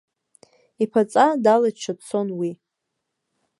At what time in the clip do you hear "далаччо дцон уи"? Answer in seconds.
1.43-2.51